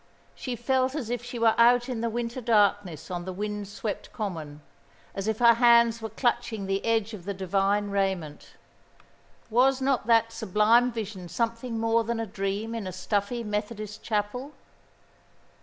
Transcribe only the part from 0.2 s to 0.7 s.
She